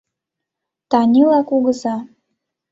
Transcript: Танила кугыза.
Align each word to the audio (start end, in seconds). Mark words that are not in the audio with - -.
Танила 0.91 1.39
кугыза. 1.49 1.95